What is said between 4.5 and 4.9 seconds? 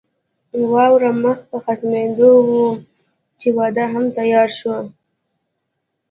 شو.